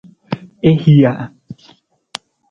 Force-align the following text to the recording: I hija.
I 0.69 0.71
hija. 0.85 1.11